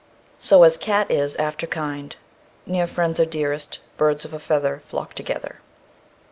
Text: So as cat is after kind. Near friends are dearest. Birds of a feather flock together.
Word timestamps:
So 0.39 0.63
as 0.63 0.77
cat 0.77 1.11
is 1.11 1.35
after 1.35 1.67
kind. 1.67 2.15
Near 2.65 2.87
friends 2.87 3.19
are 3.19 3.25
dearest. 3.25 3.77
Birds 3.97 4.25
of 4.25 4.33
a 4.33 4.39
feather 4.39 4.81
flock 4.87 5.13
together. 5.13 5.57